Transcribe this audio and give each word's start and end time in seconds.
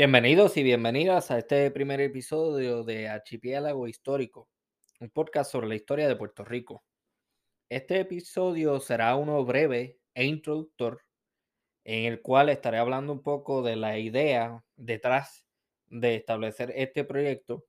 Bienvenidos 0.00 0.56
y 0.56 0.62
bienvenidas 0.62 1.30
a 1.30 1.36
este 1.36 1.70
primer 1.70 2.00
episodio 2.00 2.84
de 2.84 3.06
Archipiélago 3.06 3.86
Histórico, 3.86 4.48
un 4.98 5.10
podcast 5.10 5.52
sobre 5.52 5.68
la 5.68 5.74
historia 5.74 6.08
de 6.08 6.16
Puerto 6.16 6.42
Rico. 6.42 6.82
Este 7.68 8.00
episodio 8.00 8.80
será 8.80 9.14
uno 9.16 9.44
breve 9.44 9.98
e 10.14 10.24
introductor 10.24 11.02
en 11.84 12.10
el 12.10 12.22
cual 12.22 12.48
estaré 12.48 12.78
hablando 12.78 13.12
un 13.12 13.22
poco 13.22 13.60
de 13.60 13.76
la 13.76 13.98
idea 13.98 14.64
detrás 14.74 15.44
de 15.88 16.14
establecer 16.14 16.72
este 16.76 17.04
proyecto, 17.04 17.66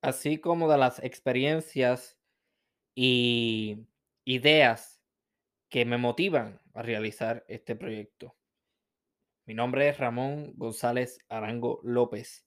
así 0.00 0.38
como 0.38 0.70
de 0.70 0.78
las 0.78 1.02
experiencias 1.02 2.16
y 2.94 3.78
ideas 4.24 5.02
que 5.68 5.84
me 5.84 5.98
motivan 5.98 6.60
a 6.72 6.82
realizar 6.82 7.44
este 7.48 7.74
proyecto. 7.74 8.36
Mi 9.46 9.52
nombre 9.52 9.88
es 9.90 9.98
Ramón 9.98 10.54
González 10.56 11.18
Arango 11.28 11.80
López 11.82 12.46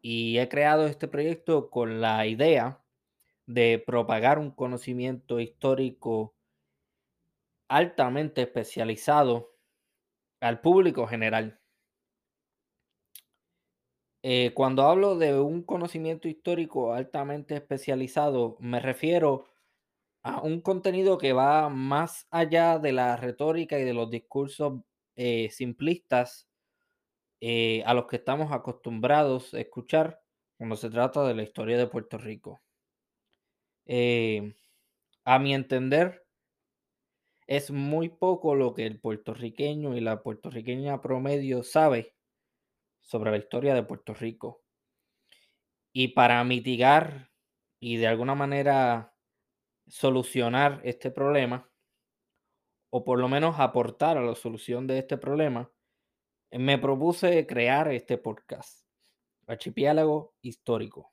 y 0.00 0.38
he 0.38 0.48
creado 0.48 0.86
este 0.86 1.06
proyecto 1.06 1.70
con 1.70 2.00
la 2.00 2.26
idea 2.26 2.82
de 3.46 3.82
propagar 3.86 4.40
un 4.40 4.50
conocimiento 4.50 5.38
histórico 5.38 6.34
altamente 7.68 8.42
especializado 8.42 9.54
al 10.40 10.60
público 10.60 11.06
general. 11.06 11.60
Eh, 14.22 14.52
cuando 14.52 14.82
hablo 14.82 15.16
de 15.16 15.38
un 15.38 15.62
conocimiento 15.62 16.26
histórico 16.26 16.92
altamente 16.92 17.54
especializado, 17.54 18.56
me 18.58 18.80
refiero 18.80 19.46
a 20.24 20.40
un 20.40 20.60
contenido 20.60 21.18
que 21.18 21.32
va 21.32 21.68
más 21.68 22.26
allá 22.32 22.80
de 22.80 22.92
la 22.92 23.16
retórica 23.16 23.78
y 23.78 23.84
de 23.84 23.94
los 23.94 24.10
discursos 24.10 24.80
eh, 25.16 25.50
simplistas 25.50 26.48
eh, 27.40 27.82
a 27.86 27.94
los 27.94 28.06
que 28.06 28.16
estamos 28.16 28.52
acostumbrados 28.52 29.54
a 29.54 29.60
escuchar 29.60 30.20
cuando 30.56 30.76
se 30.76 30.90
trata 30.90 31.26
de 31.26 31.34
la 31.34 31.42
historia 31.42 31.76
de 31.76 31.86
Puerto 31.86 32.18
Rico. 32.18 32.62
Eh, 33.86 34.54
a 35.24 35.38
mi 35.38 35.54
entender, 35.54 36.26
es 37.46 37.70
muy 37.70 38.08
poco 38.08 38.54
lo 38.54 38.72
que 38.72 38.86
el 38.86 39.00
puertorriqueño 39.00 39.96
y 39.96 40.00
la 40.00 40.22
puertorriqueña 40.22 41.00
promedio 41.00 41.62
sabe 41.62 42.14
sobre 43.00 43.30
la 43.30 43.36
historia 43.36 43.74
de 43.74 43.82
Puerto 43.82 44.14
Rico. 44.14 44.62
Y 45.92 46.08
para 46.08 46.42
mitigar 46.44 47.30
y 47.78 47.98
de 47.98 48.06
alguna 48.06 48.34
manera 48.34 49.14
solucionar 49.86 50.80
este 50.84 51.10
problema, 51.10 51.70
o 52.96 53.02
por 53.02 53.18
lo 53.18 53.28
menos 53.28 53.56
aportar 53.58 54.18
a 54.18 54.22
la 54.22 54.36
solución 54.36 54.86
de 54.86 54.98
este 54.98 55.18
problema, 55.18 55.68
me 56.52 56.78
propuse 56.78 57.44
crear 57.44 57.92
este 57.92 58.18
podcast, 58.18 58.86
Archipiélago 59.48 60.36
Histórico. 60.42 61.12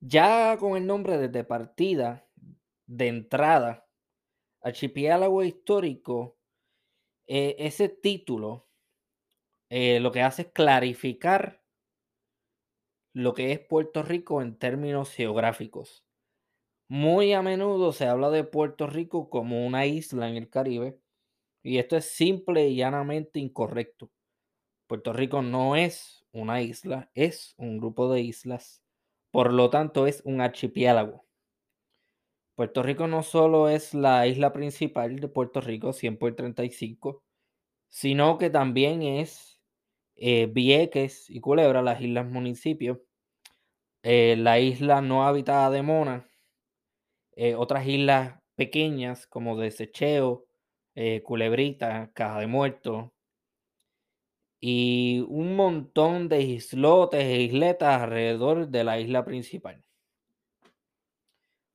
Ya 0.00 0.56
con 0.58 0.76
el 0.76 0.84
nombre 0.84 1.28
de 1.28 1.44
partida, 1.44 2.26
de 2.86 3.06
entrada, 3.06 3.86
Archipiélago 4.60 5.44
Histórico, 5.44 6.36
eh, 7.28 7.54
ese 7.60 7.88
título 7.88 8.66
eh, 9.68 10.00
lo 10.00 10.10
que 10.10 10.22
hace 10.22 10.42
es 10.42 10.48
clarificar 10.48 11.62
lo 13.12 13.34
que 13.34 13.52
es 13.52 13.60
Puerto 13.60 14.02
Rico 14.02 14.42
en 14.42 14.58
términos 14.58 15.12
geográficos. 15.12 16.04
Muy 16.96 17.32
a 17.32 17.42
menudo 17.42 17.90
se 17.90 18.06
habla 18.06 18.30
de 18.30 18.44
Puerto 18.44 18.86
Rico 18.86 19.28
como 19.28 19.66
una 19.66 19.84
isla 19.84 20.28
en 20.28 20.36
el 20.36 20.48
Caribe, 20.48 20.96
y 21.60 21.78
esto 21.78 21.96
es 21.96 22.04
simple 22.04 22.68
y 22.68 22.76
llanamente 22.76 23.40
incorrecto. 23.40 24.12
Puerto 24.86 25.12
Rico 25.12 25.42
no 25.42 25.74
es 25.74 26.24
una 26.30 26.62
isla, 26.62 27.10
es 27.14 27.54
un 27.56 27.78
grupo 27.78 28.12
de 28.12 28.20
islas. 28.20 28.80
Por 29.32 29.52
lo 29.52 29.70
tanto, 29.70 30.06
es 30.06 30.22
un 30.24 30.40
archipiélago. 30.40 31.26
Puerto 32.54 32.84
Rico 32.84 33.08
no 33.08 33.24
solo 33.24 33.68
es 33.68 33.92
la 33.92 34.28
isla 34.28 34.52
principal 34.52 35.18
de 35.18 35.26
Puerto 35.26 35.60
Rico, 35.60 35.92
100 35.92 36.16
por 36.16 36.36
35, 36.36 37.24
sino 37.88 38.38
que 38.38 38.50
también 38.50 39.02
es 39.02 39.60
eh, 40.14 40.46
Vieques 40.46 41.28
y 41.28 41.40
Culebra, 41.40 41.82
las 41.82 42.00
islas 42.00 42.30
municipios, 42.30 42.98
eh, 44.04 44.36
la 44.38 44.60
isla 44.60 45.00
no 45.00 45.26
habitada 45.26 45.70
de 45.70 45.82
Mona, 45.82 46.30
eh, 47.36 47.54
otras 47.54 47.86
islas 47.86 48.40
pequeñas 48.56 49.26
como 49.26 49.56
Desecheo, 49.56 50.46
eh, 50.94 51.22
Culebrita, 51.22 52.10
Caja 52.14 52.40
de 52.40 52.46
Muertos, 52.46 53.10
y 54.60 55.20
un 55.28 55.56
montón 55.56 56.28
de 56.28 56.40
islotes 56.42 57.22
e 57.24 57.42
isletas 57.42 58.00
alrededor 58.02 58.68
de 58.68 58.84
la 58.84 58.98
isla 58.98 59.24
principal. 59.24 59.84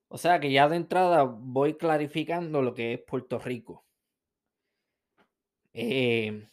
O 0.08 0.18
sea 0.18 0.40
que 0.40 0.52
ya 0.52 0.68
de 0.68 0.78
entrada 0.78 1.24
voy 1.24 1.76
clarificando 1.76 2.62
lo 2.64 2.74
que 2.74 2.94
es 2.94 3.02
Puerto 3.02 3.38
Rico. 3.38 3.86
Eh, 5.74 6.50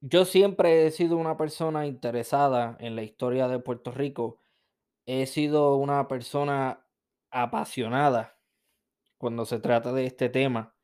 yo 0.00 0.24
siempre 0.24 0.86
he 0.86 0.90
sido 0.90 1.18
una 1.18 1.36
persona 1.36 1.86
interesada 1.86 2.76
en 2.80 2.96
la 2.96 3.02
historia 3.02 3.46
de 3.46 3.58
Puerto 3.58 3.90
Rico. 3.90 4.40
He 5.04 5.26
sido 5.26 5.76
una 5.76 6.08
persona 6.08 6.86
apasionada 7.30 8.38
cuando 9.18 9.44
se 9.44 9.60
trata 9.60 9.92
de 9.92 10.06
este 10.06 10.28
tema. 10.28 10.74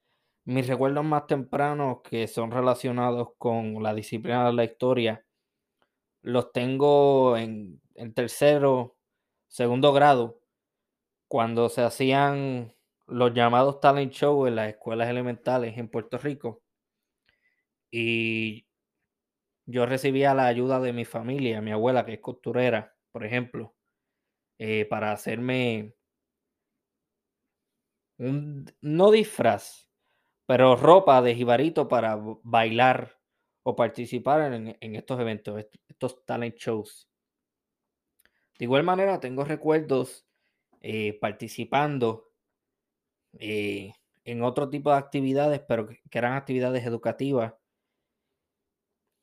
Mis 0.44 0.66
recuerdos 0.68 1.04
más 1.04 1.26
tempranos 1.26 2.02
que 2.02 2.28
son 2.28 2.50
relacionados 2.50 3.30
con 3.38 3.82
la 3.82 3.94
disciplina 3.94 4.46
de 4.46 4.52
la 4.52 4.64
historia 4.64 5.26
los 6.22 6.52
tengo 6.52 7.36
en, 7.36 7.80
en 7.94 8.12
tercero, 8.14 8.96
segundo 9.48 9.92
grado, 9.92 10.40
cuando 11.28 11.68
se 11.68 11.82
hacían 11.82 12.74
los 13.06 13.34
llamados 13.34 13.80
talent 13.80 14.12
show 14.12 14.46
en 14.46 14.56
las 14.56 14.70
escuelas 14.70 15.08
elementales 15.08 15.78
en 15.78 15.88
Puerto 15.88 16.18
Rico. 16.18 16.62
Y 17.90 18.66
yo 19.66 19.86
recibía 19.86 20.34
la 20.34 20.46
ayuda 20.46 20.80
de 20.80 20.92
mi 20.92 21.04
familia, 21.04 21.60
mi 21.60 21.72
abuela 21.72 22.06
que 22.06 22.14
es 22.14 22.20
costurera, 22.20 22.94
por 23.10 23.24
ejemplo, 23.24 23.74
eh, 24.58 24.86
para 24.86 25.12
hacerme 25.12 25.94
un, 28.18 28.66
no 28.80 29.10
disfraz, 29.10 29.88
pero 30.46 30.76
ropa 30.76 31.20
de 31.22 31.34
jibarito 31.34 31.88
para 31.88 32.18
bailar 32.42 33.18
o 33.62 33.74
participar 33.74 34.52
en, 34.52 34.76
estos 34.94 35.20
eventos, 35.20 35.66
estos 35.88 36.24
talent 36.24 36.56
shows. 36.56 37.08
De 38.58 38.64
igual 38.64 38.84
manera, 38.84 39.18
tengo 39.20 39.44
recuerdos 39.44 40.26
eh, 40.80 41.18
participando 41.20 42.30
eh, 43.38 43.92
en 44.24 44.42
otro 44.42 44.70
tipo 44.70 44.90
de 44.90 44.98
actividades, 44.98 45.60
pero 45.66 45.88
que, 45.88 46.00
eran 46.12 46.34
actividades 46.34 46.86
educativas. 46.86 47.54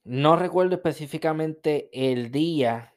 No 0.04 0.36
recuerdo 0.36 0.76
específicamente 0.76 1.90
el 1.94 2.32
día, 2.32 2.94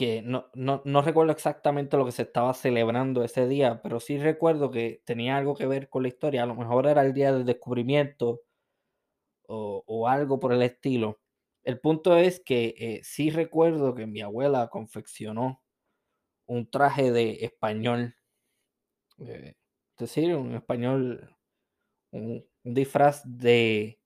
que 0.00 0.22
no, 0.22 0.46
no, 0.54 0.80
no, 0.86 1.02
recuerdo 1.02 1.30
exactamente 1.30 1.98
lo 1.98 2.06
que 2.06 2.12
se 2.12 2.22
estaba 2.22 2.54
celebrando 2.54 3.22
ese 3.22 3.46
día, 3.46 3.82
pero 3.82 4.00
sí 4.00 4.16
recuerdo 4.16 4.70
que 4.70 5.02
tenía 5.04 5.36
algo 5.36 5.54
que 5.54 5.66
ver 5.66 5.90
con 5.90 6.04
la 6.04 6.08
historia. 6.08 6.44
A 6.44 6.46
lo 6.46 6.54
mejor 6.54 6.86
era 6.86 7.02
el 7.02 7.12
día 7.12 7.34
del 7.34 7.44
descubrimiento 7.44 8.40
o, 9.46 9.84
o 9.86 10.08
algo 10.08 10.40
por 10.40 10.54
el 10.54 10.62
estilo. 10.62 11.20
El 11.64 11.80
punto 11.80 12.16
es 12.16 12.40
que 12.40 12.74
eh, 12.78 13.00
sí 13.04 13.28
recuerdo 13.28 13.94
que 13.94 14.06
mi 14.06 14.22
abuela 14.22 14.68
confeccionó 14.70 15.62
un 16.46 16.70
traje 16.70 17.12
de 17.12 17.44
español. 17.44 18.16
Eh, 19.18 19.54
es 19.98 19.98
decir, 19.98 20.34
un 20.34 20.54
español, 20.54 21.36
un, 22.10 22.46
un, 22.64 22.74
disfraz 22.74 23.22
de 23.26 24.00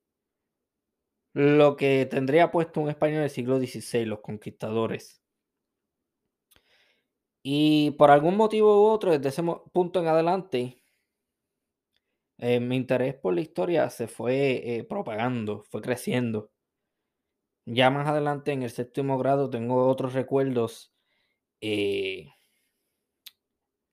lo 1.34 1.76
que 1.76 2.06
tendría 2.06 2.50
puesto 2.50 2.80
un 2.80 2.90
español 2.90 3.20
del 3.22 3.30
siglo 3.30 3.58
XVI, 3.60 4.06
los 4.06 4.20
conquistadores. 4.22 5.23
Y 7.46 7.92
por 7.92 8.10
algún 8.10 8.36
motivo 8.36 8.82
u 8.82 8.86
otro, 8.86 9.12
desde 9.12 9.28
ese 9.28 9.42
punto 9.72 10.00
en 10.00 10.08
adelante, 10.08 10.82
eh, 12.38 12.60
mi 12.60 12.76
interés 12.76 13.14
por 13.14 13.34
la 13.34 13.40
historia 13.40 13.90
se 13.90 14.06
fue 14.08 14.76
eh, 14.78 14.84
propagando, 14.84 15.64
fue 15.70 15.80
creciendo. 15.82 16.50
Ya 17.66 17.90
más 17.90 18.06
adelante, 18.08 18.52
en 18.52 18.62
el 18.62 18.70
séptimo 18.70 19.18
grado, 19.18 19.50
tengo 19.50 19.86
otros 19.88 20.14
recuerdos 20.14 20.92
eh, 21.60 22.28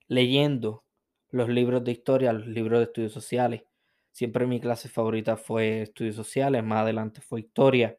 leyendo 0.07 0.83
los 1.29 1.49
libros 1.49 1.83
de 1.83 1.91
historia, 1.93 2.33
los 2.33 2.45
libros 2.47 2.79
de 2.79 2.83
estudios 2.85 3.13
sociales. 3.13 3.63
Siempre 4.11 4.45
mi 4.45 4.59
clase 4.59 4.89
favorita 4.89 5.37
fue 5.37 5.81
estudios 5.83 6.15
sociales, 6.15 6.63
más 6.63 6.81
adelante 6.83 7.21
fue 7.21 7.39
historia. 7.41 7.97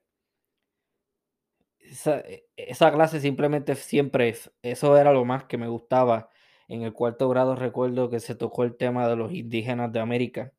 Esa, 1.92 2.20
e, 2.20 2.48
esa, 2.56 2.90
clase 2.90 3.20
simplemente 3.20 3.74
siempre, 3.74 4.34
eso 4.62 4.96
era 4.96 5.12
lo 5.12 5.26
más 5.26 5.44
que 5.44 5.58
me 5.58 5.68
gustaba. 5.68 6.30
En 6.66 6.82
el 6.82 6.94
cuarto 6.94 7.28
grado 7.28 7.54
recuerdo 7.54 8.08
que 8.08 8.18
se 8.18 8.34
tocó 8.34 8.64
el 8.64 8.76
tema 8.78 9.06
de 9.08 9.16
los 9.16 9.32
indígenas 9.32 9.92
de 9.92 10.00
América, 10.00 10.54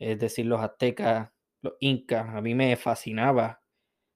es 0.00 0.18
decir, 0.18 0.46
los 0.46 0.60
aztecas, 0.60 1.32
los 1.62 1.74
incas. 1.78 2.34
A 2.34 2.40
mí 2.40 2.56
me 2.56 2.76
fascinaba 2.76 3.62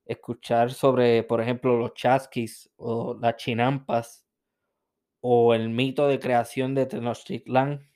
escuchar 0.05 0.73
sobre, 0.73 1.23
por 1.23 1.41
ejemplo, 1.41 1.79
los 1.79 1.95
chasquis 1.95 2.69
o 2.77 3.15
las 3.21 3.37
chinampas 3.37 4.27
o 5.21 5.55
el 5.55 5.69
mito 5.71 6.09
de 6.09 6.19
creación 6.19 6.75
de 6.75 6.87
Tenochtitlán, 6.87 7.89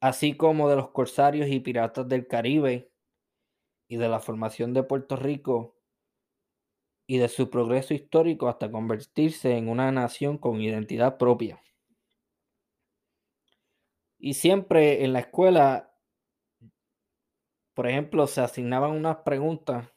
así 0.00 0.36
como 0.36 0.68
de 0.68 0.76
los 0.76 0.90
corsarios 0.90 1.48
y 1.48 1.58
piratas 1.58 2.08
del 2.08 2.28
Caribe 2.28 2.92
y 3.88 3.96
de 3.96 4.08
la 4.08 4.20
formación 4.20 4.72
de 4.72 4.84
Puerto 4.84 5.16
Rico 5.16 5.81
y 7.12 7.18
de 7.18 7.28
su 7.28 7.50
progreso 7.50 7.92
histórico 7.92 8.48
hasta 8.48 8.70
convertirse 8.70 9.58
en 9.58 9.68
una 9.68 9.92
nación 9.92 10.38
con 10.38 10.62
identidad 10.62 11.18
propia. 11.18 11.62
Y 14.18 14.32
siempre 14.32 15.04
en 15.04 15.12
la 15.12 15.18
escuela, 15.18 15.94
por 17.74 17.86
ejemplo, 17.86 18.26
se 18.26 18.40
asignaban 18.40 18.92
unas 18.92 19.18
preguntas, 19.18 19.92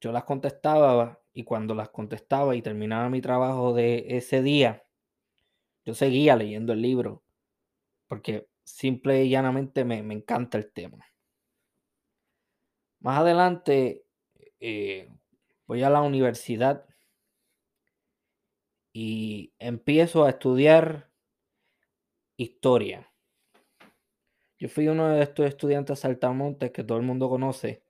yo 0.00 0.12
las 0.12 0.22
contestaba 0.22 1.20
y 1.32 1.42
cuando 1.42 1.74
las 1.74 1.88
contestaba 1.88 2.54
y 2.54 2.62
terminaba 2.62 3.10
mi 3.10 3.20
trabajo 3.20 3.74
de 3.74 4.04
ese 4.06 4.42
día, 4.42 4.86
yo 5.84 5.92
seguía 5.92 6.36
leyendo 6.36 6.72
el 6.72 6.82
libro 6.82 7.24
porque 8.06 8.46
simple 8.62 9.24
y 9.24 9.30
llanamente 9.30 9.84
me, 9.84 9.98
encanta 9.98 10.56
el 10.56 10.70
tema. 10.70 11.04
Más 13.00 13.18
adelante 13.18 14.04
eh, 14.60 15.10
voy 15.66 15.82
a 15.82 15.90
la 15.90 16.02
universidad 16.02 16.86
y 18.92 19.52
empiezo 19.58 20.24
a 20.24 20.30
estudiar 20.30 21.10
historia. 22.36 23.12
Yo 24.58 24.68
fui 24.68 24.88
uno 24.88 25.08
de 25.08 25.22
estos 25.22 25.46
estudiantes 25.46 26.00
saltamontes 26.00 26.70
que 26.70 26.82
todo 26.82 26.96
el 26.98 27.04
mundo 27.04 27.28
conoce, 27.28 27.82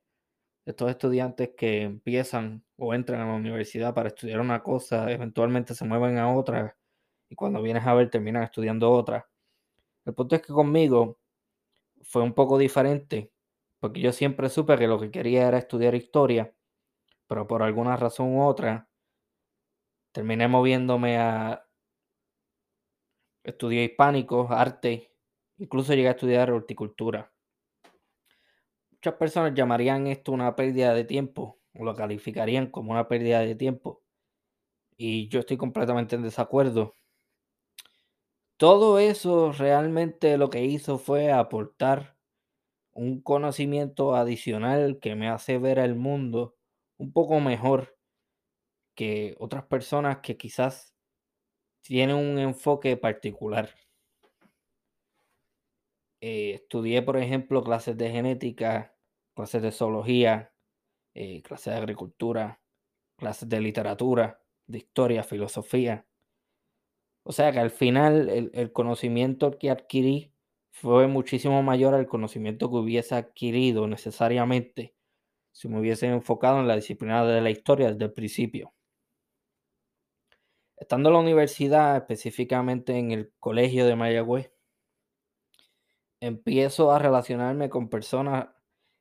estos 0.64 0.90
estudiantes 0.90 1.50
que 1.56 1.82
empiezan 1.82 2.64
o 2.76 2.92
entran 2.92 3.20
a 3.20 3.26
la 3.26 3.34
universidad 3.34 3.94
para 3.94 4.08
estudiar 4.08 4.40
una 4.40 4.62
cosa, 4.62 5.10
eventualmente 5.12 5.74
se 5.74 5.84
mueven 5.84 6.18
a 6.18 6.34
otra 6.34 6.76
y 7.28 7.36
cuando 7.36 7.62
vienes 7.62 7.86
a 7.86 7.94
ver 7.94 8.10
terminan 8.10 8.42
estudiando 8.42 8.90
otra. 8.90 9.28
El 10.04 10.14
punto 10.14 10.34
es 10.36 10.42
que 10.42 10.52
conmigo 10.52 11.18
fue 12.02 12.22
un 12.22 12.34
poco 12.34 12.58
diferente, 12.58 13.32
porque 13.78 14.00
yo 14.00 14.12
siempre 14.12 14.48
supe 14.48 14.76
que 14.76 14.88
lo 14.88 14.98
que 14.98 15.10
quería 15.10 15.48
era 15.48 15.58
estudiar 15.58 15.94
historia, 15.94 16.52
pero 17.26 17.46
por 17.46 17.62
alguna 17.62 17.96
razón 17.96 18.34
u 18.34 18.44
otra 18.44 18.88
terminé 20.12 20.48
moviéndome 20.48 21.18
a 21.18 21.66
estudiar 23.44 23.84
hispánico, 23.84 24.48
arte, 24.50 25.12
incluso 25.58 25.94
llegué 25.94 26.08
a 26.08 26.12
estudiar 26.12 26.50
horticultura. 26.50 27.32
Muchas 28.90 29.14
personas 29.14 29.54
llamarían 29.54 30.06
esto 30.06 30.32
una 30.32 30.56
pérdida 30.56 30.94
de 30.94 31.04
tiempo, 31.04 31.60
o 31.74 31.84
lo 31.84 31.94
calificarían 31.94 32.70
como 32.70 32.92
una 32.92 33.08
pérdida 33.08 33.40
de 33.40 33.54
tiempo, 33.54 34.02
y 34.96 35.28
yo 35.28 35.40
estoy 35.40 35.58
completamente 35.58 36.16
en 36.16 36.22
desacuerdo. 36.22 36.94
Todo 38.56 38.98
eso 38.98 39.52
realmente 39.52 40.38
lo 40.38 40.48
que 40.48 40.64
hizo 40.64 40.98
fue 40.98 41.30
aportar 41.30 42.16
un 42.92 43.20
conocimiento 43.20 44.16
adicional 44.16 44.98
que 44.98 45.14
me 45.14 45.28
hace 45.28 45.58
ver 45.58 45.78
el 45.78 45.94
mundo 45.94 46.55
un 46.98 47.12
poco 47.12 47.40
mejor 47.40 47.96
que 48.94 49.36
otras 49.38 49.64
personas 49.66 50.18
que 50.18 50.36
quizás 50.36 50.96
tienen 51.82 52.16
un 52.16 52.38
enfoque 52.38 52.96
particular. 52.96 53.70
Eh, 56.20 56.54
estudié, 56.54 57.02
por 57.02 57.16
ejemplo, 57.18 57.62
clases 57.62 57.96
de 57.96 58.10
genética, 58.10 58.96
clases 59.34 59.62
de 59.62 59.70
zoología, 59.70 60.52
eh, 61.14 61.42
clases 61.42 61.74
de 61.74 61.78
agricultura, 61.78 62.60
clases 63.16 63.48
de 63.48 63.60
literatura, 63.60 64.42
de 64.66 64.78
historia, 64.78 65.22
filosofía. 65.22 66.06
O 67.22 67.32
sea 67.32 67.52
que 67.52 67.60
al 67.60 67.70
final 67.70 68.28
el, 68.28 68.72
conocimiento 68.72 69.58
que 69.58 69.70
adquirí 69.70 70.32
fue 70.72 71.06
muchísimo 71.06 71.62
mayor 71.62 71.94
al 71.94 72.06
conocimiento 72.08 72.70
que 72.70 72.76
hubiese 72.76 73.14
adquirido 73.14 73.86
necesariamente 73.86 74.95
si 75.56 75.68
me 75.68 75.80
hubiese 75.80 76.06
enfocado 76.06 76.60
en 76.60 76.68
la 76.68 76.76
disciplina 76.76 77.24
de 77.24 77.40
la 77.40 77.48
historia 77.48 77.90
desde 77.90 78.04
el 78.04 78.12
principio. 78.12 78.74
Estando 80.76 81.08
en 81.08 81.14
la 81.14 81.20
universidad, 81.20 81.96
específicamente 81.96 82.98
en 82.98 83.10
el 83.10 83.32
colegio 83.40 83.86
de 83.86 83.96
Mayagüez, 83.96 84.52
empiezo 86.20 86.92
a 86.92 86.98
relacionarme 86.98 87.70
con 87.70 87.88
personas 87.88 88.48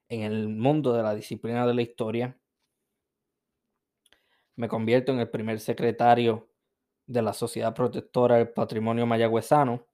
en 0.08 0.22
el 0.22 0.48
mundo 0.48 0.94
de 0.94 1.04
la 1.04 1.14
disciplina 1.14 1.68
de 1.68 1.74
la 1.74 1.82
historia. 1.82 2.40
Me 4.56 4.70
convierto 4.70 5.12
en 5.12 5.20
el 5.20 5.30
primer 5.30 5.60
secretario 5.60 6.48
de 7.06 7.22
la 7.22 7.34
Sociedad 7.34 7.76
Protectora 7.76 8.38
del 8.38 8.54
Patrimonio 8.54 9.06
Mayagüezano. 9.06 9.86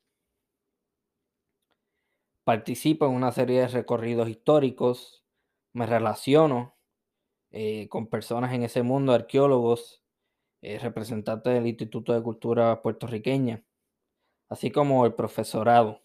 Participo 2.44 3.08
en 3.08 3.14
una 3.14 3.32
serie 3.32 3.62
de 3.62 3.68
recorridos 3.68 4.30
históricos, 4.30 5.21
me 5.74 5.86
relaciono 5.86 6.76
eh, 7.52 7.88
con 7.90 8.08
personas 8.08 8.54
en 8.54 8.64
ese 8.64 8.84
mundo, 8.84 9.14
arqueólogos, 9.14 10.04
eh, 10.62 10.80
representantes 10.80 11.54
del 11.54 11.68
Instituto 11.68 12.14
de 12.14 12.22
Cultura 12.24 12.82
puertorriqueña, 12.82 13.64
así 14.50 14.72
como 14.72 15.06
el 15.06 15.14
profesorado. 15.16 16.04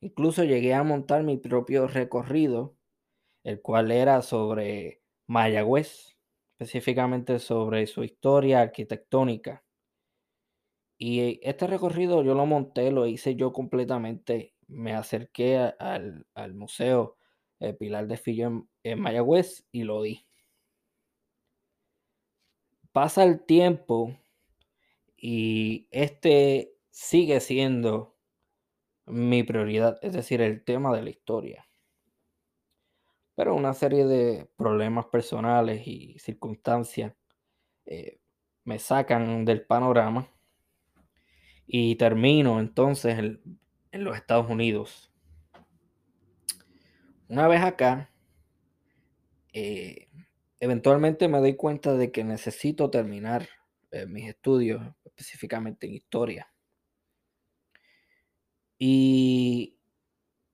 Incluso 0.00 0.44
llegué 0.44 0.74
a 0.74 0.82
montar 0.82 1.22
mi 1.22 1.36
propio 1.36 1.86
recorrido, 1.86 2.76
el 3.44 3.60
cual 3.62 3.90
era 3.90 4.22
sobre 4.22 5.02
Mayagüez, 5.26 6.16
específicamente 6.58 7.38
sobre 7.38 7.86
su 7.86 8.04
historia 8.04 8.60
arquitectónica. 8.60 9.64
Y 10.98 11.40
este 11.42 11.66
recorrido 11.66 12.22
yo 12.22 12.34
lo 12.34 12.46
monté, 12.46 12.90
lo 12.90 13.06
hice 13.06 13.34
yo 13.36 13.52
completamente. 13.52 14.54
Me 14.68 14.94
acerqué 14.94 15.58
al, 15.78 16.26
Museo 16.54 17.16
Pilar 17.72 18.06
de 18.06 18.16
Fillo 18.16 18.66
en, 18.82 19.00
Mayagüez 19.00 19.64
y 19.72 19.84
lo 19.84 20.02
di. 20.02 20.26
Pasa 22.92 23.24
el 23.24 23.44
tiempo 23.44 24.16
y 25.16 25.88
este 25.90 26.76
sigue 26.90 27.40
siendo 27.40 28.16
mi 29.06 29.42
prioridad, 29.42 29.98
es 30.02 30.12
decir, 30.12 30.40
el 30.40 30.62
tema 30.64 30.94
de 30.94 31.02
la 31.02 31.10
historia. 31.10 31.66
Pero 33.34 33.54
una 33.54 33.74
serie 33.74 34.04
de 34.06 34.48
problemas 34.56 35.06
personales 35.06 35.86
y 35.86 36.18
circunstancias 36.18 37.14
eh, 37.86 38.20
me 38.64 38.78
sacan 38.78 39.44
del 39.44 39.66
panorama 39.66 40.28
y 41.66 41.96
termino 41.96 42.60
entonces 42.60 43.18
en, 43.18 43.58
los 43.92 44.16
Estados 44.16 44.50
Unidos. 44.50 45.13
Una 47.34 47.48
vez 47.48 47.62
acá, 47.62 48.12
eh, 49.52 50.06
eventualmente 50.60 51.26
me 51.26 51.40
doy 51.40 51.56
cuenta 51.56 51.94
de 51.94 52.12
que 52.12 52.22
necesito 52.22 52.90
terminar 52.90 53.48
eh, 53.90 54.06
mis 54.06 54.28
estudios, 54.28 54.80
específicamente 55.04 55.88
en 55.88 55.94
historia. 55.94 56.48
Y 58.78 59.80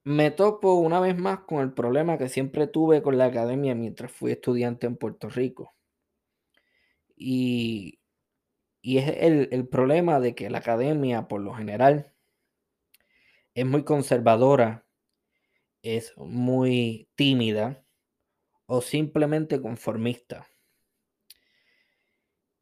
me 0.03 0.31
topo 0.31 0.73
una 0.73 0.99
vez 0.99 1.15
más 1.15 1.41
con 1.41 1.59
el 1.59 1.71
problema 1.71 2.17
que 2.17 2.29
siempre 2.29 2.65
tuve 2.65 3.03
con 3.03 3.15
la 3.15 3.25
academia 3.25 3.75
mientras 3.75 4.11
fui 4.11 4.31
estudiante 4.31 4.87
en 4.87 4.97
Puerto 4.97 5.29
Rico. 5.29 5.75
Y, 7.15 7.99
es 8.81 9.07
el, 9.19 9.49
el 9.51 9.67
problema 9.67 10.19
de 10.19 10.33
que 10.33 10.49
la 10.49 10.57
academia, 10.57 11.27
por 11.27 11.41
lo 11.41 11.53
general, 11.53 12.11
es 13.53 13.67
muy 13.67 13.83
conservadora, 13.83 14.87
es 15.81 16.15
muy 16.17 17.09
tímida 17.15 17.83
o 18.65 18.81
simplemente 18.81 19.61
conformista. 19.61 20.47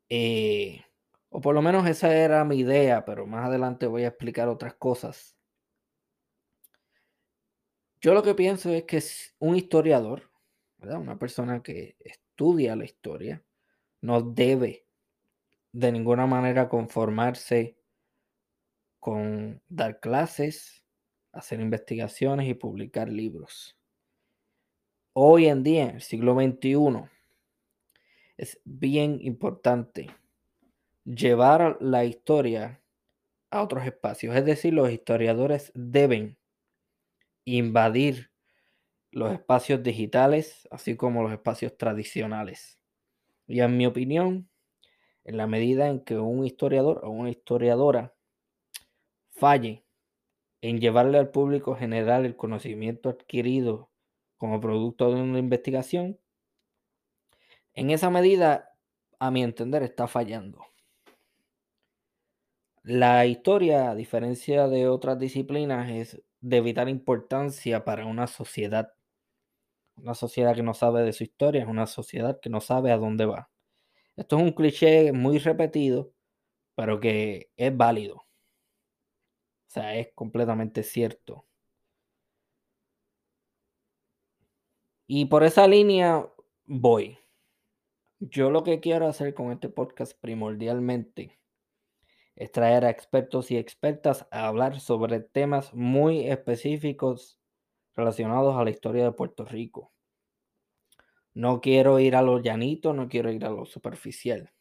Eh, 0.09 0.83
o 1.29 1.39
por 1.41 1.53
lo 1.53 1.61
menos 1.61 1.87
esa 1.87 2.13
era 2.15 2.43
mi 2.43 2.59
idea, 2.59 3.05
pero 3.05 3.27
más 3.27 3.45
adelante 3.47 3.85
voy 3.85 4.03
a 4.03 4.07
explicar 4.07 4.47
otras 4.47 4.73
cosas. 4.75 5.35
Yo 8.01 8.13
lo 8.13 8.23
que 8.23 8.33
pienso 8.33 8.73
es 8.73 8.85
que 8.85 9.03
un 9.39 9.55
historiador, 9.55 10.31
una 10.79 11.19
persona 11.19 11.61
que 11.61 11.97
estudia 11.99 12.75
la 12.75 12.85
historia, 12.85 13.43
no 14.01 14.21
debe 14.21 14.87
de 15.71 15.91
ninguna 15.91 16.25
manera 16.25 16.69
conformarse 16.69 17.77
con 18.99 19.61
dar 19.67 19.99
clases, 19.99 20.85
hacer 21.31 21.59
investigaciones 21.59 22.47
y 22.47 22.53
publicar 22.53 23.09
libros. 23.09 23.77
Hoy 25.13 25.47
en 25.47 25.63
día, 25.63 25.89
el 25.89 26.01
siglo 26.01 26.35
XXI, 26.35 27.09
es 28.37 28.61
bien 28.63 29.19
importante 29.21 30.09
llevar 31.03 31.77
la 31.81 32.05
historia 32.05 32.81
a 33.49 33.63
otros 33.63 33.85
espacios. 33.85 34.35
Es 34.35 34.45
decir, 34.45 34.73
los 34.73 34.91
historiadores 34.91 35.71
deben 35.75 36.37
invadir 37.45 38.31
los 39.11 39.33
espacios 39.33 39.81
digitales, 39.81 40.67
así 40.71 40.95
como 40.95 41.23
los 41.23 41.31
espacios 41.31 41.75
tradicionales. 41.77 42.79
Y 43.47 43.61
en 43.61 43.75
mi 43.75 43.87
opinión, 43.87 44.49
en 45.23 45.37
la 45.37 45.47
medida 45.47 45.87
en 45.87 46.03
que 46.03 46.17
un 46.17 46.45
historiador 46.45 47.01
o 47.03 47.09
una 47.09 47.31
historiadora 47.31 48.13
falle 49.31 49.83
en 50.61 50.79
llevarle 50.79 51.17
al 51.17 51.31
público 51.31 51.75
general 51.75 52.25
el 52.25 52.35
conocimiento 52.35 53.09
adquirido 53.09 53.89
como 54.37 54.61
producto 54.61 55.13
de 55.13 55.21
una 55.21 55.39
investigación, 55.39 56.19
en 57.73 57.91
esa 57.91 58.09
medida, 58.09 58.75
a 59.19 59.31
mi 59.31 59.43
entender, 59.43 59.83
está 59.83 60.07
fallando. 60.07 60.65
La 62.83 63.25
historia, 63.25 63.91
a 63.91 63.95
diferencia 63.95 64.67
de 64.67 64.87
otras 64.87 65.19
disciplinas, 65.19 65.89
es 65.89 66.21
de 66.41 66.61
vital 66.61 66.89
importancia 66.89 67.85
para 67.85 68.05
una 68.05 68.27
sociedad. 68.27 68.93
Una 69.97 70.15
sociedad 70.15 70.55
que 70.55 70.63
no 70.63 70.73
sabe 70.73 71.03
de 71.03 71.13
su 71.13 71.23
historia 71.23 71.61
es 71.61 71.67
una 71.67 71.85
sociedad 71.87 72.39
que 72.39 72.49
no 72.49 72.61
sabe 72.61 72.91
a 72.91 72.97
dónde 72.97 73.25
va. 73.25 73.49
Esto 74.15 74.37
es 74.37 74.43
un 74.43 74.51
cliché 74.53 75.11
muy 75.13 75.39
repetido, 75.39 76.13
pero 76.75 76.99
que 76.99 77.49
es 77.57 77.75
válido. 77.75 78.28
O 79.69 79.71
sea, 79.71 79.95
es 79.95 80.11
completamente 80.15 80.81
cierto. 80.81 81.45
Y 85.05 85.25
por 85.25 85.43
esa 85.43 85.67
línea 85.67 86.27
voy. 86.65 87.19
Yo 88.19 88.49
lo 88.49 88.63
que 88.63 88.79
quiero 88.79 89.07
hacer 89.07 89.35
con 89.35 89.51
este 89.51 89.69
podcast 89.69 90.19
primordialmente 90.19 91.39
es 92.35 92.51
traer 92.51 92.83
a 92.83 92.89
expertos 92.89 93.51
y 93.51 93.57
expertas 93.57 94.27
a 94.31 94.47
hablar 94.47 94.79
sobre 94.79 95.19
temas 95.19 95.71
muy 95.75 96.27
específicos 96.27 97.39
relacionados 97.95 98.55
a 98.55 98.63
la 98.63 98.71
historia 98.71 99.03
de 99.03 99.11
Puerto 99.11 99.45
Rico. 99.45 99.91
No 101.35 101.61
quiero 101.61 101.99
ir 101.99 102.15
a 102.15 102.23
lo 102.23 102.39
llanito, 102.39 102.93
no 102.93 103.07
quiero 103.07 103.31
ir 103.31 103.45
a 103.45 103.51
lo 103.51 103.65
superficial. 103.65 104.51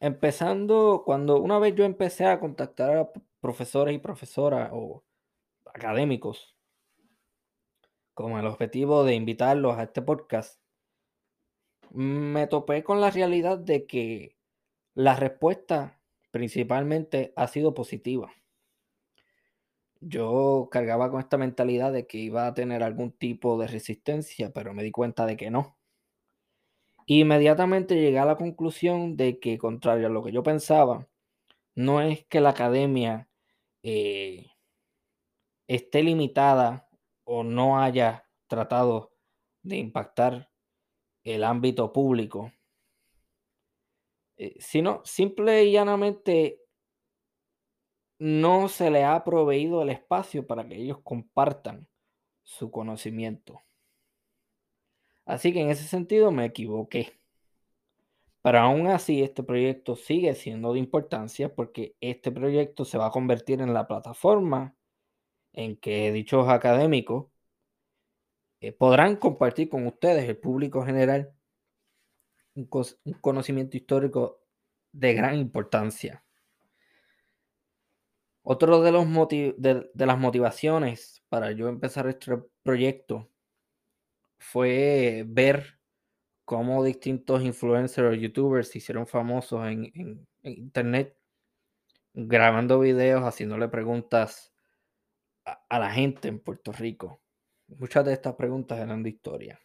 Empezando, 0.00 1.02
cuando 1.04 1.38
una 1.40 1.58
vez 1.58 1.74
yo 1.74 1.84
empecé 1.84 2.24
a 2.24 2.40
contactar 2.40 2.96
a 2.96 3.10
profesores 3.40 3.94
y 3.94 3.98
profesoras 3.98 4.70
o 4.72 5.04
académicos 5.74 6.56
con 8.14 8.32
el 8.38 8.46
objetivo 8.46 9.04
de 9.04 9.14
invitarlos 9.14 9.76
a 9.76 9.84
este 9.84 10.00
podcast, 10.00 10.58
me 11.90 12.46
topé 12.46 12.82
con 12.82 13.00
la 13.00 13.10
realidad 13.10 13.58
de 13.58 13.86
que 13.86 14.36
la 14.94 15.16
respuesta 15.16 16.00
principalmente 16.30 17.32
ha 17.36 17.46
sido 17.48 17.74
positiva. 17.74 18.32
Yo 20.00 20.68
cargaba 20.70 21.10
con 21.10 21.20
esta 21.20 21.36
mentalidad 21.36 21.92
de 21.92 22.06
que 22.06 22.16
iba 22.18 22.46
a 22.46 22.54
tener 22.54 22.82
algún 22.82 23.12
tipo 23.12 23.58
de 23.58 23.66
resistencia, 23.66 24.50
pero 24.52 24.72
me 24.72 24.82
di 24.82 24.92
cuenta 24.92 25.26
de 25.26 25.36
que 25.36 25.50
no. 25.50 25.79
Inmediatamente 27.12 27.96
llegué 27.96 28.20
a 28.20 28.24
la 28.24 28.36
conclusión 28.36 29.16
de 29.16 29.40
que, 29.40 29.58
contrario 29.58 30.06
a 30.06 30.10
lo 30.10 30.22
que 30.22 30.30
yo 30.30 30.44
pensaba, 30.44 31.08
no 31.74 32.00
es 32.00 32.24
que 32.26 32.40
la 32.40 32.50
academia 32.50 33.28
eh, 33.82 34.46
esté 35.66 36.04
limitada 36.04 36.88
o 37.24 37.42
no 37.42 37.80
haya 37.80 38.28
tratado 38.46 39.12
de 39.64 39.78
impactar 39.78 40.52
el 41.24 41.42
ámbito 41.42 41.92
público 41.92 42.52
eh, 44.36 44.54
sino 44.60 45.02
simple 45.04 45.64
y 45.64 45.72
llanamente 45.72 46.60
no 48.20 48.68
se 48.68 48.88
le 48.92 49.02
ha 49.02 49.24
proveído 49.24 49.82
el 49.82 49.90
espacio 49.90 50.46
para 50.46 50.68
que 50.68 50.76
ellos 50.76 51.00
compartan 51.02 51.88
su 52.44 52.70
conocimiento. 52.70 53.64
Así 55.30 55.52
que 55.52 55.60
en 55.60 55.70
ese 55.70 55.84
sentido 55.84 56.32
me 56.32 56.44
equivoqué. 56.46 57.20
Pero 58.42 58.58
aún 58.58 58.88
así 58.88 59.22
este 59.22 59.42
proyecto 59.44 59.94
sigue 59.96 60.34
siendo 60.34 60.72
de 60.72 60.80
importancia 60.80 61.54
porque 61.54 61.96
este 62.00 62.32
proyecto 62.32 62.84
se 62.84 62.98
va 62.98 63.06
a 63.06 63.10
convertir 63.12 63.60
en 63.60 63.72
la 63.74 63.86
plataforma 63.86 64.74
en 65.52 65.76
que 65.76 66.10
dichos 66.12 66.48
académicos 66.48 67.26
eh, 68.60 68.72
podrán 68.72 69.16
compartir 69.16 69.68
con 69.68 69.86
ustedes, 69.86 70.28
el 70.28 70.38
público 70.38 70.84
general, 70.84 71.32
un, 72.54 72.68
conocimiento 73.20 73.76
histórico 73.76 74.40
de 74.92 75.14
gran 75.14 75.36
importancia. 75.36 76.24
Otro 78.42 78.82
de, 78.82 78.92
los 78.92 79.06
de, 79.58 79.90
las 79.94 80.18
motivaciones 80.18 81.22
para 81.28 81.52
yo 81.52 81.68
empezar 81.68 82.08
este 82.08 82.36
proyecto 82.62 83.29
fue 84.40 85.24
ver 85.28 85.78
cómo 86.44 86.82
distintos 86.82 87.42
influencers 87.42 88.10
o 88.10 88.14
youtubers 88.14 88.68
se 88.68 88.78
hicieron 88.78 89.06
famosos 89.06 89.66
en, 89.68 90.26
internet 90.42 91.16
grabando 92.14 92.80
videos, 92.80 93.22
haciéndole 93.22 93.68
preguntas 93.68 94.52
a 95.44 95.78
la 95.78 95.90
gente 95.92 96.28
en 96.28 96.40
Puerto 96.40 96.72
Rico. 96.72 97.20
Muchas 97.68 98.04
de 98.04 98.14
estas 98.14 98.34
preguntas 98.34 98.78
eran 98.78 99.02
de 99.02 99.10
historia. 99.10 99.60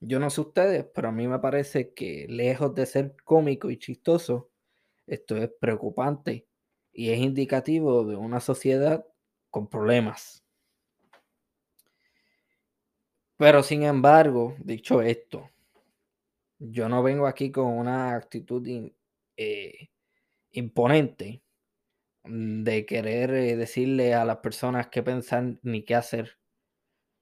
Yo 0.00 0.18
no 0.18 0.30
sé 0.30 0.40
ustedes, 0.40 0.86
pero 0.94 1.08
a 1.08 1.12
mí 1.12 1.28
me 1.28 1.38
parece 1.38 1.92
que 1.92 2.26
lejos 2.28 2.74
de 2.74 2.86
ser 2.86 3.16
cómico 3.24 3.70
y 3.70 3.76
chistoso, 3.76 4.50
esto 5.06 5.36
es 5.36 5.50
preocupante 5.60 6.48
y 6.92 7.10
es 7.10 7.18
indicativo 7.18 8.04
de 8.04 8.16
una 8.16 8.40
sociedad 8.40 9.04
con 9.50 9.68
problemas. 9.68 10.41
Pero 13.42 13.64
sin 13.64 13.82
embargo, 13.82 14.54
dicho 14.60 15.02
esto, 15.02 15.50
yo 16.60 16.88
no 16.88 17.02
vengo 17.02 17.26
aquí 17.26 17.50
con 17.50 17.76
una 17.76 18.14
actitud 18.14 18.64
eh, 19.36 19.88
imponente 20.52 21.42
de 22.22 22.86
querer 22.86 23.34
eh, 23.34 23.56
decirle 23.56 24.14
a 24.14 24.24
las 24.24 24.36
personas 24.36 24.86
qué 24.90 25.02
pensar 25.02 25.58
ni 25.62 25.82
qué 25.82 25.96
hacer. 25.96 26.38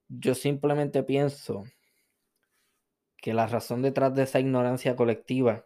Yo 0.08 0.34
simplemente 0.34 1.02
pienso 1.02 1.64
que 3.16 3.32
la 3.32 3.46
razón 3.46 3.80
detrás 3.80 4.14
de 4.14 4.24
esa 4.24 4.40
ignorancia 4.40 4.96
colectiva 4.96 5.64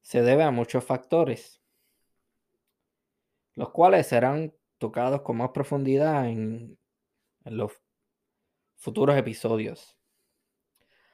se 0.00 0.22
debe 0.22 0.44
a 0.44 0.52
muchos 0.52 0.84
factores, 0.84 1.60
los 3.56 3.70
cuales 3.70 4.06
serán 4.06 4.54
tocados 4.78 5.22
con 5.22 5.38
más 5.38 5.50
profundidad 5.50 6.28
en, 6.28 6.78
los 7.46 7.72
futuros 8.82 9.16
episodios. 9.16 9.96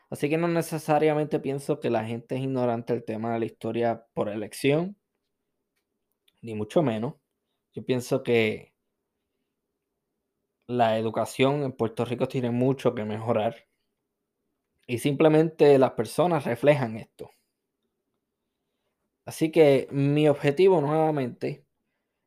Así 0.09 0.31
que 0.31 0.39
no 0.39 0.49
necesariamente 0.49 1.39
pienso 1.39 1.81
que 1.81 1.91
la 1.91 2.05
gente 2.05 2.37
es 2.37 2.41
ignorante 2.41 2.95
del 2.95 3.05
tema 3.05 3.35
de 3.35 3.41
la 3.41 3.45
historia 3.45 4.07
por 4.15 4.31
elección, 4.31 4.97
ni 6.41 6.55
mucho 6.55 6.83
menos. 6.83 7.17
Yo 7.75 7.85
pienso 7.85 8.23
que 8.23 8.73
la 10.67 10.99
educación 10.99 11.63
en 11.63 11.73
Puerto 11.73 12.07
Rico 12.07 12.27
tiene 12.27 12.51
mucho 12.51 12.95
que 12.95 13.05
mejorar. 13.05 13.69
Y 14.87 14.99
simplemente 14.99 15.79
las 15.79 15.91
personas 15.91 16.47
reflejan 16.47 16.97
esto. 16.97 17.31
Así 19.27 19.53
que 19.53 19.89
mi 19.91 20.27
objetivo 20.27 20.81
nuevamente 20.81 21.67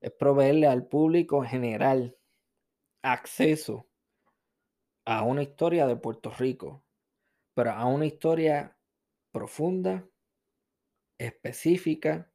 es 0.02 0.12
proveerle 0.12 0.68
al 0.68 0.86
público 0.86 1.44
general 1.44 2.16
acceso 3.02 3.91
a 5.06 5.24
una 5.24 5.44
historia 5.44 5.88
de 5.88 5.96
Puerto 5.96 6.32
Rico, 6.32 6.84
pero 7.54 7.72
a 7.72 7.86
una 7.86 8.06
historia 8.06 8.78
profunda, 9.32 10.08
específica 11.18 12.32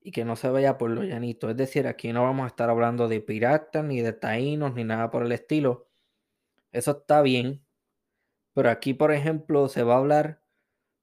y 0.00 0.12
que 0.12 0.24
no 0.24 0.36
se 0.36 0.48
vaya 0.48 0.78
por 0.78 0.90
lo 0.90 1.02
llanito. 1.04 1.50
Es 1.50 1.56
decir, 1.56 1.86
aquí 1.86 2.12
no 2.12 2.22
vamos 2.22 2.44
a 2.44 2.48
estar 2.48 2.70
hablando 2.70 3.08
de 3.08 3.20
piratas, 3.20 3.84
ni 3.84 4.00
de 4.00 4.12
taínos, 4.12 4.74
ni 4.74 4.84
nada 4.84 5.10
por 5.10 5.22
el 5.22 5.32
estilo. 5.32 5.88
Eso 6.72 6.92
está 6.92 7.22
bien, 7.22 7.64
pero 8.54 8.70
aquí, 8.70 8.94
por 8.94 9.12
ejemplo, 9.12 9.68
se 9.68 9.82
va 9.82 9.94
a 9.94 9.98
hablar 9.98 10.42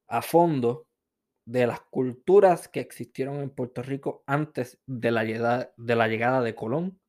a 0.08 0.22
fondo 0.22 0.88
de 1.46 1.68
las 1.68 1.82
culturas 1.82 2.68
que 2.68 2.80
existieron 2.80 3.42
en 3.42 3.50
Puerto 3.50 3.84
Rico 3.84 4.24
antes 4.28 4.80
de 4.88 5.12
la 5.12 5.24
llegada 5.24 5.74
de, 5.78 5.96
la 5.96 6.08
llegada 6.08 6.42
de 6.42 6.56
Colón. 6.56 7.00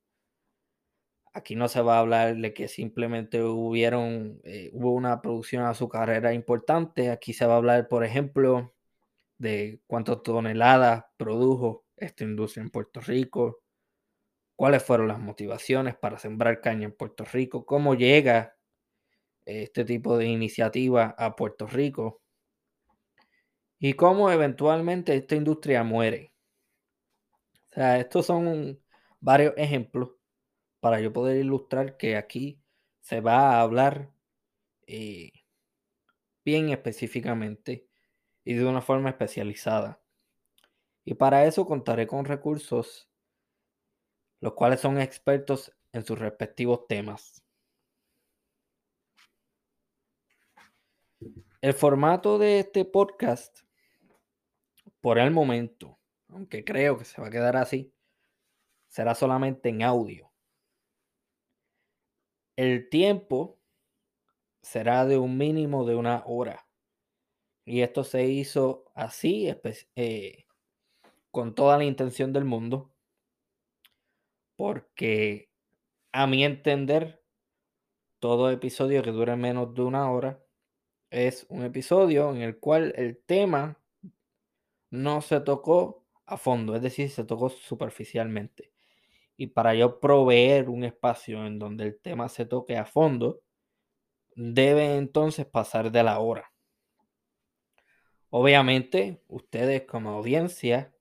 Aquí 1.37 1.55
no 1.55 1.67
se 1.67 1.81
va 1.83 1.97
a 1.97 1.99
hablar 1.99 2.35
de 2.35 2.51
que 2.51 2.67
simplemente 2.67 3.43
hubieron, 3.43 4.41
eh, 4.43 4.71
hubo 4.73 4.91
una 4.93 5.21
producción 5.21 5.65
azucarera 5.65 6.33
importante. 6.33 7.11
Aquí 7.11 7.31
se 7.31 7.45
va 7.45 7.53
a 7.53 7.57
hablar, 7.57 7.87
por 7.89 8.03
ejemplo, 8.03 8.73
de 9.37 9.79
cuántas 9.85 10.23
toneladas 10.23 11.05
produjo 11.15 11.85
esta 11.95 12.23
industria 12.23 12.63
en 12.63 12.71
Puerto 12.71 13.01
Rico, 13.01 13.61
cuáles 14.55 14.81
fueron 14.83 15.09
las 15.09 15.19
motivaciones 15.19 15.95
para 15.95 16.17
sembrar 16.17 16.59
caña 16.59 16.85
en 16.85 16.97
Puerto 16.97 17.23
Rico, 17.23 17.67
cómo 17.67 17.93
llega 17.93 18.57
este 19.45 19.85
tipo 19.85 20.17
de 20.17 20.25
iniciativa 20.25 21.13
a 21.19 21.35
Puerto 21.35 21.67
Rico 21.67 22.23
y 23.77 23.93
cómo 23.93 24.31
eventualmente 24.31 25.15
esta 25.15 25.35
industria 25.35 25.83
muere. 25.83 26.33
O 27.69 27.73
sea, 27.75 27.99
estos 27.99 28.25
son 28.25 28.81
varios 29.19 29.53
ejemplos 29.55 30.16
para 30.87 31.01
yo 31.01 31.11
poder 31.11 31.35
ilustrar 31.35 31.97
que 31.97 32.15
aquí 32.15 32.63
se 33.01 33.19
va 33.19 33.51
a 33.51 33.61
hablar 33.61 34.09
eh, 34.85 35.33
bien 36.45 36.69
específicamente 36.69 37.89
y 38.45 38.53
de 38.53 38.65
una 38.65 38.79
forma 38.79 39.09
especializada. 39.09 40.01
Y 41.03 41.15
para 41.15 41.43
eso 41.43 41.65
contaré 41.65 42.07
con 42.07 42.23
recursos, 42.23 43.09
los 44.39 44.53
cuales 44.53 44.79
son 44.79 44.97
expertos 45.01 45.75
en 45.91 46.05
sus 46.05 46.17
respectivos 46.17 46.87
temas. 46.87 47.43
El 51.59 51.73
formato 51.73 52.39
de 52.39 52.59
este 52.59 52.85
podcast, 52.85 53.59
por 55.01 55.19
el 55.19 55.31
momento, 55.31 55.99
aunque 56.29 56.63
creo 56.63 56.97
que 56.97 57.03
se 57.03 57.19
va 57.19 57.27
a 57.27 57.31
quedar 57.31 57.57
así, 57.57 57.93
será 58.87 59.15
solamente 59.15 59.67
en 59.67 59.83
audio. 59.83 60.31
El 62.57 62.89
tiempo 62.89 63.59
será 64.63 65.05
de 65.05 65.17
un 65.19 65.37
mínimo 65.37 65.85
de 65.85 65.95
una 65.95 66.23
hora. 66.25 66.67
Y 67.65 67.81
esto 67.81 68.03
se 68.03 68.25
hizo 68.25 68.85
así, 68.95 69.53
eh, 69.95 70.45
con 71.29 71.53
toda 71.53 71.77
la 71.77 71.83
intención 71.83 72.33
del 72.33 72.45
mundo, 72.45 72.91
porque 74.55 75.51
a 76.11 76.25
mi 76.25 76.43
entender, 76.43 77.23
todo 78.19 78.49
episodio 78.49 79.03
que 79.03 79.11
dure 79.11 79.35
menos 79.35 79.75
de 79.75 79.83
una 79.83 80.11
hora 80.11 80.43
es 81.11 81.45
un 81.49 81.63
episodio 81.63 82.31
en 82.31 82.41
el 82.41 82.59
cual 82.59 82.93
el 82.95 83.17
tema 83.23 83.79
no 84.91 85.21
se 85.21 85.39
tocó 85.41 86.05
a 86.25 86.37
fondo, 86.37 86.75
es 86.75 86.81
decir, 86.81 87.09
se 87.09 87.23
tocó 87.23 87.49
superficialmente. 87.49 88.73
Y 89.37 89.47
para 89.47 89.75
yo 89.75 89.99
proveer 89.99 90.67
un 90.67 90.83
espacio 90.83 91.45
en 91.45 91.59
donde 91.59 91.85
el 91.85 91.99
tema 91.99 92.27
se 92.27 92.45
toque 92.45 92.75
a 92.75 92.85
fondo, 92.85 93.41
debe 94.35 94.97
entonces 94.97 95.45
pasar 95.45 95.91
de 95.91 96.03
la 96.03 96.19
hora. 96.19 96.51
Obviamente, 98.29 99.21
ustedes 99.27 99.83
como 99.83 100.09
audiencia 100.09 100.93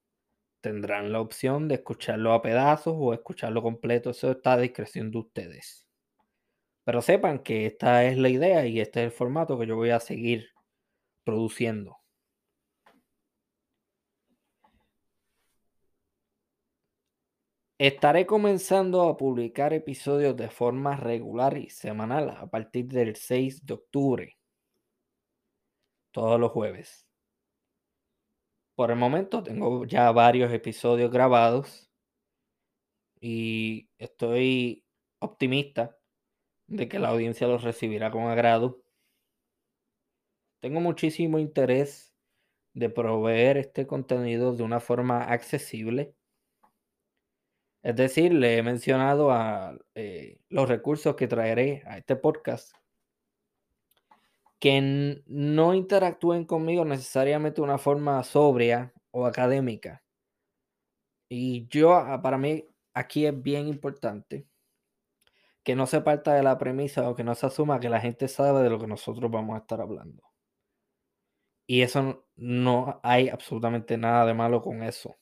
tendrán 0.60 1.12
la 1.12 1.20
opción 1.20 1.68
de 1.68 1.76
escucharlo 1.76 2.32
a 2.32 2.42
pedazos 2.42 2.94
o 2.96 3.14
escucharlo 3.14 3.62
completo. 3.62 4.10
Eso 4.10 4.30
está 4.30 4.54
a 4.54 4.58
discreción 4.58 5.10
de 5.10 5.18
ustedes. 5.18 5.86
Pero 6.84 7.02
sepan 7.02 7.40
que 7.40 7.66
esta 7.66 8.04
es 8.04 8.16
la 8.16 8.28
idea 8.28 8.66
y 8.66 8.80
este 8.80 9.00
es 9.00 9.06
el 9.06 9.12
formato 9.12 9.58
que 9.58 9.66
yo 9.66 9.76
voy 9.76 9.90
a 9.90 10.00
seguir 10.00 10.48
produciendo. 11.24 11.98
Estaré 17.78 18.24
comenzando 18.24 19.02
a 19.02 19.18
publicar 19.18 19.74
episodios 19.74 20.34
de 20.34 20.48
forma 20.48 20.96
regular 20.96 21.58
y 21.58 21.68
semanal 21.68 22.30
a 22.30 22.46
partir 22.46 22.86
del 22.86 23.16
6 23.16 23.66
de 23.66 23.74
octubre. 23.74 24.38
Todos 26.10 26.40
los 26.40 26.52
jueves. 26.52 27.06
Por 28.74 28.90
el 28.90 28.96
momento 28.96 29.42
tengo 29.42 29.84
ya 29.84 30.10
varios 30.10 30.50
episodios 30.54 31.10
grabados 31.10 31.90
y 33.20 33.90
estoy 33.98 34.82
optimista 35.18 35.98
de 36.68 36.88
que 36.88 36.98
la 36.98 37.10
audiencia 37.10 37.46
los 37.46 37.62
recibirá 37.62 38.10
con 38.10 38.22
agrado. 38.22 38.82
Tengo 40.60 40.80
muchísimo 40.80 41.38
interés 41.38 42.14
de 42.72 42.88
proveer 42.88 43.58
este 43.58 43.86
contenido 43.86 44.56
de 44.56 44.62
una 44.62 44.80
forma 44.80 45.24
accesible. 45.24 46.15
Es 47.86 47.94
decir, 47.94 48.34
le 48.34 48.58
he 48.58 48.62
mencionado 48.64 49.30
a 49.30 49.78
eh, 49.94 50.40
los 50.48 50.68
recursos 50.68 51.14
que 51.14 51.28
traeré 51.28 51.84
a 51.86 51.98
este 51.98 52.16
podcast 52.16 52.74
que 54.58 55.22
no 55.28 55.72
interactúen 55.72 56.46
conmigo 56.46 56.84
necesariamente 56.84 57.60
de 57.60 57.62
una 57.62 57.78
forma 57.78 58.20
sobria 58.24 58.92
o 59.12 59.24
académica. 59.24 60.02
Y 61.28 61.68
yo, 61.68 61.94
ah, 61.94 62.20
para 62.20 62.38
mí, 62.38 62.66
aquí 62.92 63.24
es 63.24 63.40
bien 63.40 63.68
importante 63.68 64.48
que 65.62 65.76
no 65.76 65.86
se 65.86 66.00
parta 66.00 66.34
de 66.34 66.42
la 66.42 66.58
premisa 66.58 67.08
o 67.08 67.14
que 67.14 67.22
no 67.22 67.36
se 67.36 67.46
asuma 67.46 67.78
que 67.78 67.88
la 67.88 68.00
gente 68.00 68.26
sabe 68.26 68.64
de 68.64 68.70
lo 68.70 68.80
que 68.80 68.88
nosotros 68.88 69.30
vamos 69.30 69.54
a 69.54 69.60
estar 69.60 69.80
hablando. 69.80 70.24
Y 71.68 71.82
eso 71.82 72.26
no 72.34 72.98
hay 73.04 73.28
absolutamente 73.28 73.96
nada 73.96 74.26
de 74.26 74.34
malo 74.34 74.60
con 74.60 74.82
eso. 74.82 75.16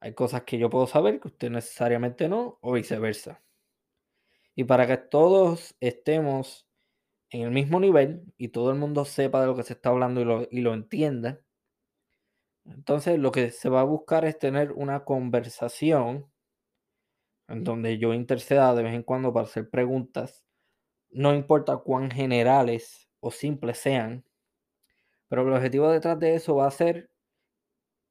Hay 0.00 0.14
cosas 0.14 0.42
que 0.42 0.58
yo 0.58 0.70
puedo 0.70 0.86
saber 0.86 1.20
que 1.20 1.28
usted 1.28 1.50
necesariamente 1.50 2.28
no, 2.28 2.58
o 2.60 2.72
viceversa. 2.72 3.42
Y 4.54 4.64
para 4.64 4.86
que 4.86 4.96
todos 4.96 5.76
estemos 5.80 6.66
en 7.30 7.42
el 7.42 7.50
mismo 7.50 7.80
nivel 7.80 8.24
y 8.36 8.48
todo 8.48 8.70
el 8.70 8.78
mundo 8.78 9.04
sepa 9.04 9.40
de 9.40 9.46
lo 9.46 9.56
que 9.56 9.62
se 9.62 9.74
está 9.74 9.90
hablando 9.90 10.48
y 10.50 10.60
lo, 10.62 10.74
entienda, 10.74 11.40
entonces 12.64 13.18
lo 13.18 13.32
que 13.32 13.50
se 13.50 13.68
va 13.68 13.80
a 13.80 13.84
buscar 13.84 14.24
es 14.24 14.38
tener 14.38 14.72
una 14.72 15.04
conversación 15.04 16.30
en 17.48 17.64
donde 17.64 17.98
yo 17.98 18.12
interceda 18.14 18.74
de 18.74 18.82
vez 18.82 18.94
en 18.94 19.02
cuando 19.02 19.32
para 19.32 19.46
hacer 19.46 19.68
preguntas, 19.70 20.44
no 21.10 21.34
importa 21.34 21.76
cuán 21.78 22.10
generales 22.10 23.08
o 23.20 23.30
simples 23.30 23.78
sean, 23.78 24.24
pero 25.28 25.42
el 25.42 25.52
objetivo 25.52 25.90
detrás 25.90 26.18
de 26.18 26.34
eso 26.34 26.56
va 26.56 26.66
a 26.66 26.70
ser 26.70 27.10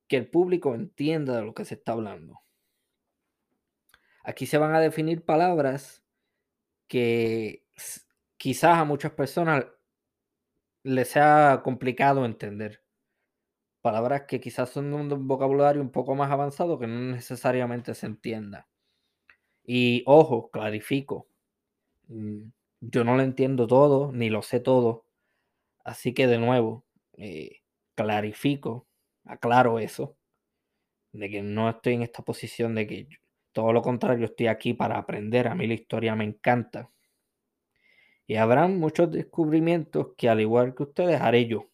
que 0.07 0.17
el 0.17 0.29
público 0.29 0.75
entienda 0.75 1.37
de 1.37 1.43
lo 1.43 1.53
que 1.53 1.65
se 1.65 1.75
está 1.75 1.93
hablando. 1.93 2.41
Aquí 4.23 4.45
se 4.45 4.57
van 4.57 4.73
a 4.73 4.79
definir 4.79 5.23
palabras 5.23 6.03
que 6.87 7.65
quizás 8.37 8.77
a 8.77 8.85
muchas 8.85 9.11
personas 9.11 9.65
les 10.83 11.09
sea 11.09 11.61
complicado 11.63 12.25
entender. 12.25 12.83
Palabras 13.81 14.23
que 14.27 14.39
quizás 14.39 14.69
son 14.69 14.91
de 14.91 15.15
un 15.15 15.27
vocabulario 15.27 15.81
un 15.81 15.91
poco 15.91 16.15
más 16.15 16.31
avanzado 16.31 16.79
que 16.79 16.87
no 16.87 16.99
necesariamente 17.11 17.93
se 17.93 18.07
entienda. 18.07 18.67
Y 19.63 20.03
ojo, 20.05 20.49
clarifico. 20.51 21.27
Mm, 22.07 22.49
yo 22.81 23.03
no 23.03 23.15
lo 23.15 23.23
entiendo 23.23 23.67
todo, 23.67 24.11
ni 24.11 24.29
lo 24.29 24.41
sé 24.41 24.59
todo. 24.59 25.05
Así 25.83 26.13
que 26.13 26.27
de 26.27 26.39
nuevo, 26.39 26.85
eh, 27.13 27.61
clarifico, 27.95 28.87
aclaro 29.25 29.79
eso, 29.79 30.17
de 31.11 31.29
que 31.29 31.41
no 31.41 31.69
estoy 31.69 31.93
en 31.93 32.03
esta 32.03 32.23
posición 32.23 32.75
de 32.75 32.87
que 32.87 33.07
todo 33.51 33.71
lo 33.71 33.81
contrario, 33.81 34.25
estoy 34.25 34.47
aquí 34.47 34.73
para 34.73 34.97
aprender. 34.97 35.47
A 35.47 35.55
mí 35.55 35.65
la 35.65 35.75
historia 35.75 36.15
me 36.15 36.25
encanta. 36.25 36.91
Y 38.27 38.35
habrán 38.35 38.79
muchos 38.79 39.11
descubrimientos 39.11 40.09
que 40.17 40.27
al 40.29 40.41
igual 40.41 40.75
que 40.75 40.83
ustedes 40.83 41.21
haré 41.21 41.47
yo 41.47 41.69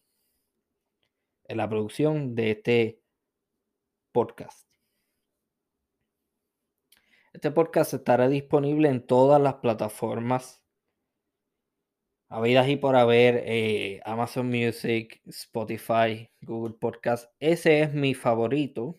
en 1.44 1.56
la 1.56 1.68
producción 1.68 2.34
de 2.34 2.50
este 2.52 3.02
podcast. 4.12 4.68
Este 7.32 7.50
podcast 7.50 7.94
estará 7.94 8.28
disponible 8.28 8.88
en 8.88 9.06
todas 9.06 9.40
las 9.40 9.54
plataformas 9.54 10.61
habidas 12.32 12.66
y 12.68 12.76
por 12.76 12.96
haber 12.96 13.42
eh, 13.46 14.00
Amazon 14.06 14.48
Music, 14.48 15.20
Spotify, 15.26 16.30
Google 16.40 16.74
Podcast. 16.80 17.30
Ese 17.38 17.82
es 17.82 17.92
mi 17.92 18.14
favorito. 18.14 18.98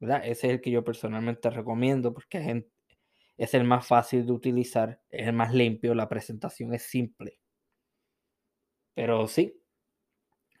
Ese 0.00 0.30
es 0.30 0.44
el 0.44 0.60
que 0.60 0.70
yo 0.70 0.84
personalmente 0.84 1.48
recomiendo 1.48 2.12
porque 2.12 2.64
es 3.38 3.54
el 3.54 3.64
más 3.64 3.86
fácil 3.86 4.26
de 4.26 4.32
utilizar, 4.32 5.00
es 5.08 5.28
el 5.28 5.32
más 5.32 5.54
limpio, 5.54 5.94
la 5.94 6.08
presentación 6.08 6.74
es 6.74 6.82
simple. 6.82 7.38
Pero 8.94 9.26
sí, 9.28 9.58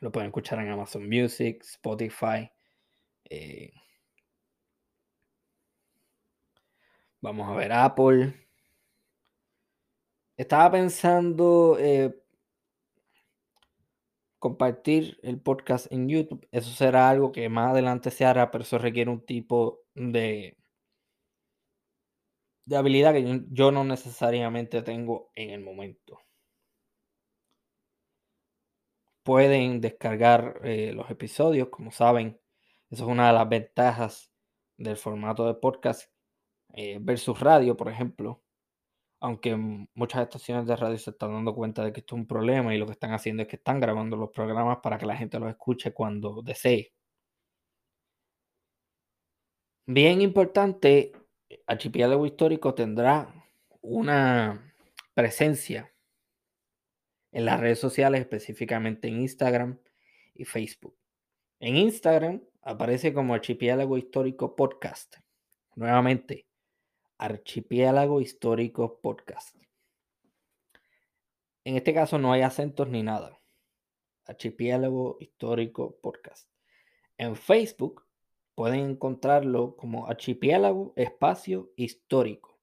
lo 0.00 0.10
pueden 0.10 0.28
escuchar 0.28 0.60
en 0.60 0.70
Amazon 0.70 1.06
Music, 1.06 1.62
Spotify. 1.62 2.50
Eh, 3.28 3.72
vamos 7.20 7.50
a 7.50 7.54
ver 7.54 7.72
Apple. 7.72 8.41
Estaba 10.42 10.72
pensando 10.72 11.76
eh, 11.78 12.20
compartir 14.40 15.20
el 15.22 15.40
podcast 15.40 15.86
en 15.92 16.08
YouTube. 16.08 16.48
Eso 16.50 16.72
será 16.72 17.08
algo 17.10 17.30
que 17.30 17.48
más 17.48 17.70
adelante 17.70 18.10
se 18.10 18.24
hará, 18.24 18.50
pero 18.50 18.64
eso 18.64 18.76
requiere 18.78 19.08
un 19.10 19.24
tipo 19.24 19.84
de, 19.94 20.56
de 22.64 22.76
habilidad 22.76 23.12
que 23.12 23.44
yo 23.50 23.70
no 23.70 23.84
necesariamente 23.84 24.82
tengo 24.82 25.30
en 25.36 25.50
el 25.50 25.60
momento. 25.60 26.18
Pueden 29.22 29.80
descargar 29.80 30.60
eh, 30.64 30.92
los 30.92 31.08
episodios, 31.10 31.68
como 31.68 31.92
saben. 31.92 32.40
Eso 32.90 33.04
es 33.04 33.10
una 33.10 33.28
de 33.28 33.34
las 33.34 33.48
ventajas 33.48 34.32
del 34.76 34.96
formato 34.96 35.46
de 35.46 35.54
podcast 35.54 36.10
eh, 36.74 36.98
versus 37.00 37.38
radio, 37.38 37.76
por 37.76 37.88
ejemplo 37.88 38.42
aunque 39.22 39.54
muchas 39.94 40.22
estaciones 40.22 40.66
de 40.66 40.74
radio 40.74 40.98
se 40.98 41.10
están 41.10 41.32
dando 41.32 41.54
cuenta 41.54 41.84
de 41.84 41.92
que 41.92 42.00
esto 42.00 42.16
es 42.16 42.22
un 42.22 42.26
problema 42.26 42.74
y 42.74 42.78
lo 42.78 42.86
que 42.86 42.92
están 42.92 43.12
haciendo 43.12 43.42
es 43.42 43.48
que 43.48 43.54
están 43.54 43.78
grabando 43.78 44.16
los 44.16 44.30
programas 44.30 44.78
para 44.82 44.98
que 44.98 45.06
la 45.06 45.16
gente 45.16 45.38
los 45.38 45.48
escuche 45.48 45.92
cuando 45.94 46.42
desee. 46.42 46.92
Bien 49.86 50.20
importante, 50.20 51.12
Archipiélago 51.68 52.26
Histórico 52.26 52.74
tendrá 52.74 53.32
una 53.80 54.74
presencia 55.14 55.94
en 57.30 57.44
las 57.44 57.60
redes 57.60 57.78
sociales, 57.78 58.22
específicamente 58.22 59.06
en 59.06 59.20
Instagram 59.20 59.78
y 60.34 60.44
Facebook. 60.44 60.96
En 61.60 61.76
Instagram 61.76 62.42
aparece 62.60 63.14
como 63.14 63.34
Archipiélago 63.34 63.96
Histórico 63.96 64.56
Podcast. 64.56 65.18
Nuevamente, 65.76 66.46
Archipiélago 67.22 68.20
Histórico 68.20 68.98
Podcast. 69.00 69.54
En 71.62 71.76
este 71.76 71.94
caso 71.94 72.18
no 72.18 72.32
hay 72.32 72.40
acentos 72.42 72.88
ni 72.88 73.04
nada. 73.04 73.40
Archipiélago 74.24 75.18
Histórico 75.20 76.00
Podcast. 76.02 76.50
En 77.16 77.36
Facebook 77.36 78.04
pueden 78.56 78.80
encontrarlo 78.80 79.76
como 79.76 80.08
Archipiélago 80.08 80.94
Espacio 80.96 81.70
Histórico. 81.76 82.58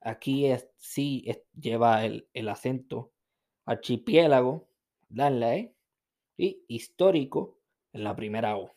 Aquí 0.00 0.46
es, 0.46 0.68
sí 0.78 1.24
lleva 1.54 2.04
el, 2.04 2.48
acento 2.48 3.12
archipiélago, 3.66 4.68
la 5.10 5.54
E, 5.54 5.76
y 6.36 6.64
histórico 6.66 7.60
en 7.92 8.02
la 8.02 8.16
primera 8.16 8.56
O. 8.56 8.74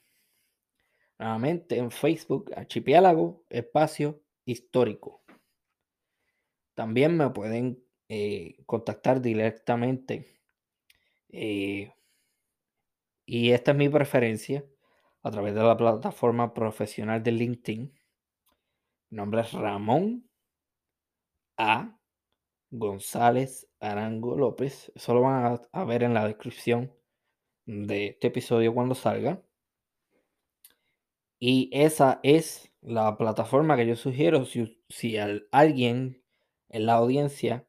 Nuevamente 1.18 1.80
en 1.80 1.90
Facebook, 1.90 2.52
Archipiélago 2.56 3.44
Espacio 3.50 4.22
Histórico. 4.46 5.24
También 6.76 7.18
me 7.18 7.30
pueden 7.30 7.84
eh, 8.10 8.58
contactar 8.66 9.22
directamente. 9.22 10.28
Eh, 11.30 11.92
y 13.26 13.52
esta 13.52 13.72
es 13.72 13.78
mi 13.78 13.90
preferencia 13.90 14.64
a 15.24 15.32
través 15.32 15.56
de 15.56 15.64
la 15.64 15.76
plataforma 15.76 16.54
profesional 16.54 17.24
de 17.24 17.32
LinkedIn. 17.32 17.94
Mi 19.10 19.18
nombre 19.18 19.42
es 19.42 19.54
Ramón 19.54 20.30
A. 21.58 21.98
González 22.70 23.68
Arango 23.80 24.38
López. 24.38 24.92
Eso 24.96 25.14
lo 25.14 25.22
van 25.22 25.60
a, 25.72 25.84
ver 25.86 26.04
en 26.04 26.14
la 26.14 26.28
descripción 26.28 26.94
de 27.66 28.08
este 28.08 28.28
episodio 28.28 28.74
cuando 28.74 28.96
salga. 28.96 29.42
Y 31.40 31.70
esa 31.74 32.20
es 32.24 32.72
la 32.86 33.18
plataforma 33.18 33.76
que 33.76 33.88
yo 33.88 33.96
sugiero 33.96 34.46
si, 34.46 34.80
si 34.90 35.18
alguien 35.52 36.24
en 36.70 36.86
la 36.86 36.94
audiencia 36.94 37.68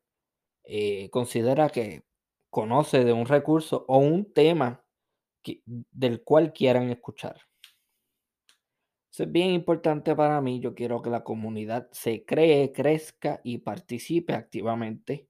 eh, 0.64 1.08
considera 1.10 1.70
que 1.70 2.04
conoce 2.50 3.04
de 3.04 3.12
un 3.12 3.26
recurso 3.26 3.84
o 3.88 3.98
un 3.98 4.32
tema 4.32 4.84
del 5.92 6.22
cual 6.22 6.52
quieran 6.52 6.90
escuchar. 6.90 7.40
Eso 9.10 9.22
es 9.22 9.32
bien 9.32 9.50
importante 9.50 10.14
para 10.14 10.40
mí. 10.40 10.60
Yo 10.60 10.74
quiero 10.74 11.00
que 11.00 11.08
la 11.08 11.24
comunidad 11.24 11.88
se 11.92 12.24
cree, 12.24 12.72
crezca 12.72 13.40
y 13.44 13.58
participe 13.58 14.34
activamente. 14.34 15.28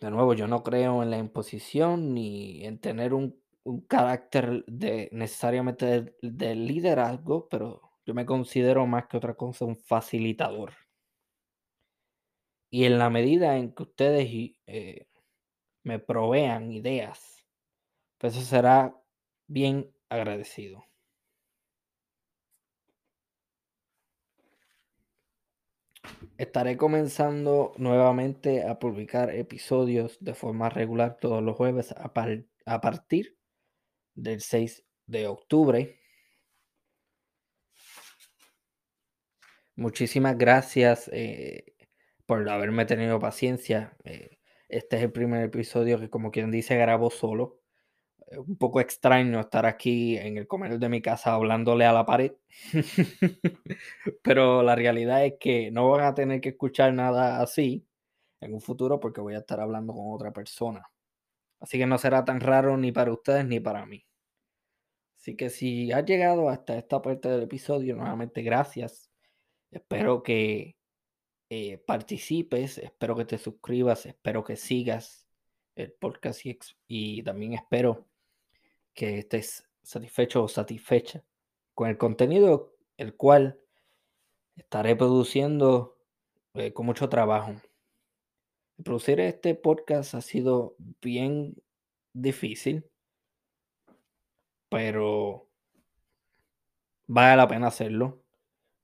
De 0.00 0.10
nuevo, 0.10 0.34
yo 0.34 0.46
no 0.46 0.62
creo 0.62 1.02
en 1.02 1.10
la 1.10 1.18
imposición 1.18 2.12
ni 2.12 2.64
en 2.66 2.78
tener 2.78 3.14
un, 3.14 3.40
carácter 3.88 4.64
de 4.66 5.08
necesariamente 5.12 6.14
de, 6.22 6.54
liderazgo, 6.54 7.48
pero 7.48 7.82
yo 8.06 8.14
me 8.14 8.26
considero 8.26 8.86
más 8.86 9.06
que 9.06 9.16
otra 9.16 9.34
cosa 9.34 9.64
un 9.64 9.76
facilitador. 9.76 10.72
Y 12.70 12.84
en 12.84 12.98
la 12.98 13.08
medida 13.10 13.56
en 13.56 13.72
que 13.72 13.84
ustedes 13.84 14.28
eh, 14.66 15.06
me 15.84 15.98
provean 15.98 16.72
ideas 16.72 17.34
eso 18.28 18.40
será 18.40 18.94
bien 19.46 19.92
agradecido. 20.08 20.84
Estaré 26.38 26.76
comenzando 26.76 27.72
nuevamente 27.76 28.66
a 28.66 28.78
publicar 28.78 29.30
episodios 29.30 30.16
de 30.20 30.34
forma 30.34 30.68
regular 30.68 31.18
todos 31.20 31.42
los 31.42 31.56
jueves 31.56 31.92
a, 31.92 32.12
partir 32.80 33.36
del 34.14 34.40
6 34.40 34.84
de 35.06 35.26
octubre. 35.26 35.98
Muchísimas 39.76 40.38
gracias 40.38 41.10
eh, 41.12 41.74
por 42.26 42.48
haberme 42.48 42.86
tenido 42.86 43.18
paciencia. 43.18 43.96
Eh, 44.04 44.38
este 44.68 44.96
es 44.96 45.02
el 45.02 45.12
primer 45.12 45.44
episodio 45.44 45.98
que, 46.00 46.10
como 46.10 46.30
quien 46.30 46.50
dice, 46.50 46.76
grabo 46.76 47.10
solo 47.10 47.60
un 48.38 48.56
poco 48.56 48.80
extraño 48.80 49.40
estar 49.40 49.66
aquí 49.66 50.16
en 50.16 50.38
el 50.38 50.46
comedor 50.46 50.78
de 50.78 50.88
mi 50.88 51.00
casa 51.02 51.34
hablándole 51.34 51.84
a 51.84 51.92
la 51.92 52.06
pared. 52.06 52.32
Pero 54.22 54.62
la 54.62 54.74
realidad 54.74 55.24
es 55.24 55.34
que 55.40 55.70
no 55.70 55.90
van 55.90 56.04
a 56.04 56.14
tener 56.14 56.40
que 56.40 56.50
escuchar 56.50 56.92
nada 56.94 57.40
así 57.40 57.86
en 58.40 58.54
un 58.54 58.60
futuro 58.60 59.00
porque 59.00 59.20
voy 59.20 59.34
a 59.34 59.38
estar 59.38 59.60
hablando 59.60 59.92
con 59.92 60.12
otra 60.14 60.32
persona. 60.32 60.82
Así 61.64 61.78
que 61.78 61.86
no 61.86 61.96
será 61.96 62.26
tan 62.26 62.40
raro 62.40 62.76
ni 62.76 62.92
para 62.92 63.10
ustedes 63.10 63.46
ni 63.46 63.58
para 63.58 63.86
mí. 63.86 64.06
Así 65.16 65.34
que 65.34 65.48
si 65.48 65.92
has 65.92 66.04
llegado 66.04 66.50
hasta 66.50 66.76
esta 66.76 67.00
parte 67.00 67.30
del 67.30 67.44
episodio, 67.44 67.96
nuevamente 67.96 68.42
gracias. 68.42 69.10
Espero 69.70 70.22
que 70.22 70.76
eh, 71.48 71.78
participes, 71.78 72.76
espero 72.76 73.16
que 73.16 73.24
te 73.24 73.38
suscribas, 73.38 74.04
espero 74.04 74.44
que 74.44 74.56
sigas 74.56 75.26
el 75.74 75.90
podcast 75.92 76.42
y 76.86 77.22
también 77.22 77.54
espero 77.54 78.06
que 78.92 79.20
estés 79.20 79.64
satisfecho 79.82 80.44
o 80.44 80.48
satisfecha 80.48 81.24
con 81.72 81.88
el 81.88 81.96
contenido 81.96 82.76
el 82.98 83.16
cual 83.16 83.58
estaré 84.54 84.96
produciendo 84.96 85.98
eh, 86.52 86.74
con 86.74 86.84
mucho 86.84 87.08
trabajo. 87.08 87.54
Producir 88.82 89.20
este 89.20 89.54
podcast 89.54 90.14
ha 90.14 90.20
sido 90.20 90.76
bien 91.00 91.54
difícil, 92.12 92.84
pero 94.68 95.48
vale 97.06 97.36
la 97.36 97.46
pena 97.46 97.68
hacerlo. 97.68 98.20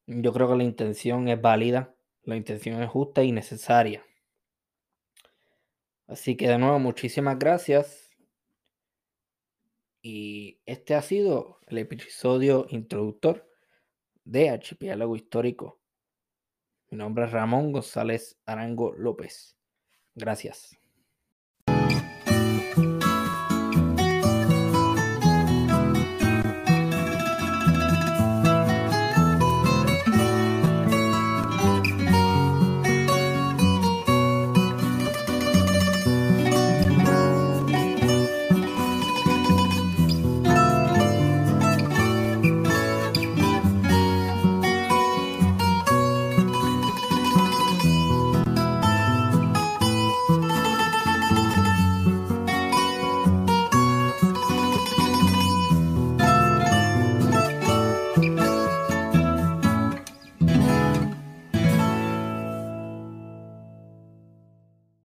Yo 0.06 0.32
creo 0.32 0.48
que 0.48 0.56
la 0.56 0.64
intención 0.64 1.28
es 1.28 1.40
válida, 1.40 1.94
la 2.22 2.36
intención 2.36 2.80
es 2.82 2.88
justa 2.88 3.24
y 3.24 3.32
necesaria. 3.32 4.04
Así 6.06 6.36
que 6.36 6.48
de 6.48 6.58
nuevo, 6.58 6.78
muchísimas 6.78 7.38
gracias. 7.38 8.10
Y 10.02 10.60
este 10.66 10.94
ha 10.94 11.02
sido 11.02 11.58
el 11.66 11.78
episodio 11.78 12.66
introductor 12.70 13.48
de 14.24 14.50
Archipiélago 14.50 15.14
Histórico. 15.14 15.80
Mi 16.90 16.98
nombre 16.98 17.26
es 17.26 17.32
Ramón 17.32 17.72
González 17.72 18.40
Arango 18.46 18.92
López. 18.92 19.59
Gracias. 20.14 20.79